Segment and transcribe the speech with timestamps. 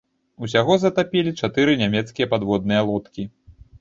[0.45, 3.29] Усяго затапілі чатыры нямецкія падводныя лодкі.